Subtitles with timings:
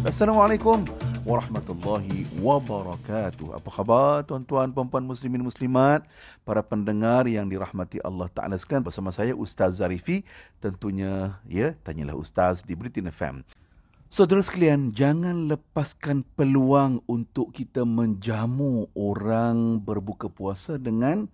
[0.00, 0.84] Assalamualaikum
[1.22, 3.54] warahmatullahi wabarakatuh.
[3.56, 6.02] Apa khabar tuan-tuan, puan-puan muslimin muslimat,
[6.42, 10.26] para pendengar yang dirahmati Allah Taala sekalian bersama saya Ustaz Zarifi.
[10.58, 13.46] Tentunya ya, tanyalah Ustaz di Britain FM.
[14.10, 21.30] Saudara sekalian, jangan lepaskan peluang untuk kita menjamu orang berbuka puasa dengan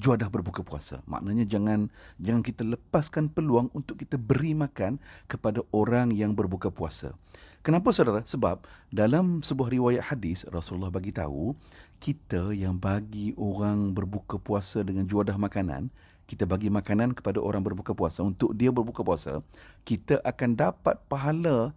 [0.00, 1.04] juadah berbuka puasa.
[1.04, 4.96] Maknanya jangan jangan kita lepaskan peluang untuk kita beri makan
[5.28, 7.12] kepada orang yang berbuka puasa.
[7.60, 8.24] Kenapa saudara?
[8.24, 11.52] Sebab dalam sebuah riwayat hadis Rasulullah bagi tahu
[12.00, 15.92] kita yang bagi orang berbuka puasa dengan juadah makanan,
[16.24, 19.44] kita bagi makanan kepada orang berbuka puasa untuk dia berbuka puasa,
[19.84, 21.76] kita akan dapat pahala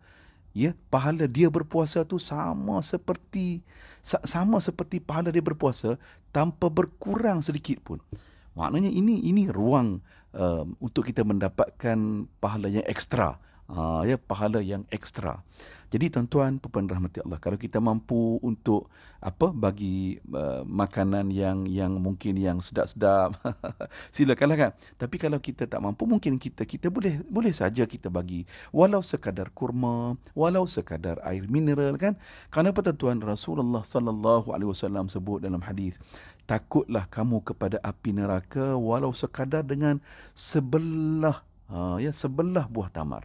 [0.53, 3.65] ya, pahala dia berpuasa tu sama seperti
[4.05, 5.97] sama seperti pahala dia berpuasa
[6.29, 7.99] tanpa berkurang sedikit pun.
[8.53, 9.99] Maknanya ini ini ruang
[10.37, 15.43] uh, untuk kita mendapatkan pahala yang ekstra uh, ya pahala yang ekstra.
[15.93, 18.89] Jadi tuan-tuan puan rahmati Allah kalau kita mampu untuk
[19.21, 23.37] apa bagi uh, makanan yang yang mungkin yang sedap-sedap
[24.15, 24.71] silakanlah kan.
[24.97, 29.53] Tapi kalau kita tak mampu mungkin kita kita boleh boleh saja kita bagi walau sekadar
[29.53, 32.17] kurma, walau sekadar air mineral kan.
[32.49, 35.93] Kerana apa tuan Rasulullah sallallahu alaihi wasallam sebut dalam hadis
[36.43, 40.03] takutlah kamu kepada api neraka walau sekadar dengan
[40.35, 41.39] sebelah
[41.71, 43.23] uh, ya sebelah buah tamar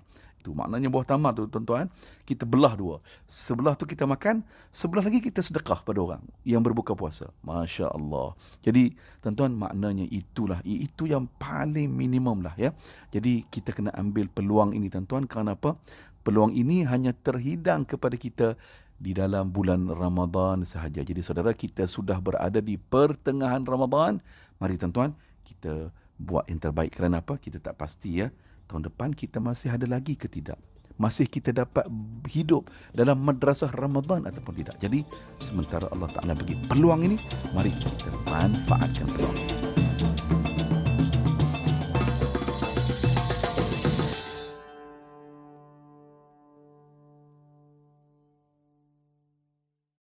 [0.49, 0.57] itu.
[0.57, 1.93] Maknanya buah tamar tu tuan-tuan
[2.25, 3.05] kita belah dua.
[3.29, 4.41] Sebelah tu kita makan
[4.73, 7.29] sebelah lagi kita sedekah pada orang yang berbuka puasa.
[7.45, 8.33] masya-Allah.
[8.65, 12.73] Jadi tuan-tuan maknanya itulah itu yang paling minimum lah ya.
[13.13, 15.29] Jadi kita kena ambil peluang ini tuan-tuan.
[15.29, 15.77] Kerana apa?
[16.25, 18.57] Peluang ini hanya terhidang kepada kita
[18.99, 21.05] di dalam bulan Ramadan sahaja.
[21.05, 24.19] Jadi saudara kita sudah berada di pertengahan Ramadan.
[24.59, 25.15] Mari tuan-tuan
[25.47, 26.99] kita buat yang terbaik.
[26.99, 27.39] Kerana apa?
[27.39, 28.29] Kita tak pasti ya
[28.69, 30.61] tahun depan kita masih ada lagi ke tidak?
[30.99, 31.87] Masih kita dapat
[32.29, 34.77] hidup dalam madrasah Ramadan ataupun tidak?
[34.83, 35.07] Jadi
[35.41, 37.17] sementara Allah Ta'ala bagi peluang ini,
[37.55, 39.78] mari kita manfaatkan peluang ini.